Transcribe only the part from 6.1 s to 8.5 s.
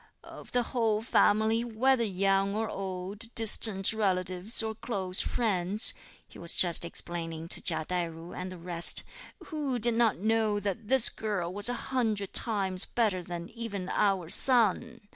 he was just explaining to Chia Tai ju